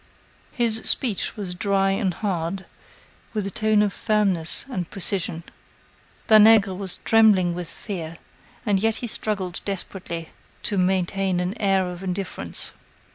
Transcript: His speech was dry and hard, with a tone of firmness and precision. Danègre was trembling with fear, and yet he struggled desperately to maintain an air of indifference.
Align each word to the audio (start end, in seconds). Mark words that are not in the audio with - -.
His 0.53 0.77
speech 0.89 1.37
was 1.37 1.53
dry 1.53 1.91
and 1.91 2.11
hard, 2.11 2.65
with 3.35 3.45
a 3.45 3.51
tone 3.51 3.83
of 3.83 3.93
firmness 3.93 4.65
and 4.67 4.89
precision. 4.89 5.43
Danègre 6.27 6.75
was 6.75 6.97
trembling 7.05 7.53
with 7.53 7.69
fear, 7.69 8.17
and 8.65 8.79
yet 8.79 8.95
he 8.95 9.05
struggled 9.05 9.61
desperately 9.63 10.29
to 10.63 10.79
maintain 10.79 11.39
an 11.39 11.55
air 11.61 11.87
of 11.87 12.03
indifference. 12.03 12.71